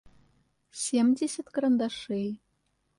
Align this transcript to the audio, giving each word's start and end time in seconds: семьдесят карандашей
семьдесят 0.85 1.47
карандашей 1.55 2.29